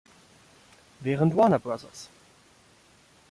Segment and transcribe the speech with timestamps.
[1.01, 2.09] Während "Warner Bros.